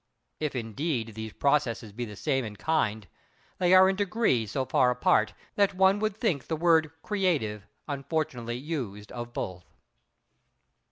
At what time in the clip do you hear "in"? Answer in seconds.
2.43-2.55, 3.87-3.95